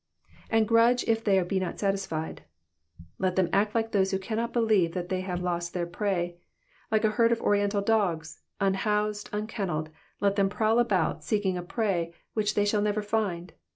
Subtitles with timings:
[0.51, 2.41] ^'And^ grudge if they be not satisfied,''^
[3.19, 6.37] Let them act like those who cannot believe that they have lost their prey:
[6.89, 9.87] like a herd of Oriental dogs, unhoused, unken nelled,
[10.19, 13.53] let them prowl about seeking a prey which they shall never find.